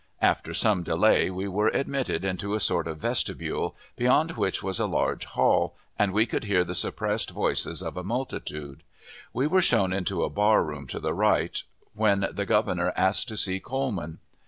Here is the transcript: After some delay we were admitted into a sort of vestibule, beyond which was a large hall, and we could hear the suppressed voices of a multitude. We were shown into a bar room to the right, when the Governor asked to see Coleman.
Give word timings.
After 0.23 0.55
some 0.55 0.81
delay 0.81 1.29
we 1.29 1.47
were 1.47 1.67
admitted 1.67 2.25
into 2.25 2.55
a 2.55 2.59
sort 2.59 2.87
of 2.87 2.97
vestibule, 2.97 3.75
beyond 3.95 4.31
which 4.31 4.63
was 4.63 4.79
a 4.79 4.87
large 4.87 5.25
hall, 5.25 5.75
and 5.95 6.11
we 6.11 6.25
could 6.25 6.45
hear 6.45 6.63
the 6.63 6.73
suppressed 6.73 7.29
voices 7.29 7.83
of 7.83 7.97
a 7.97 8.03
multitude. 8.03 8.81
We 9.31 9.45
were 9.45 9.61
shown 9.61 9.93
into 9.93 10.23
a 10.23 10.29
bar 10.31 10.63
room 10.63 10.87
to 10.87 10.99
the 10.99 11.13
right, 11.13 11.61
when 11.93 12.27
the 12.31 12.47
Governor 12.47 12.91
asked 12.95 13.27
to 13.27 13.37
see 13.37 13.59
Coleman. 13.59 14.17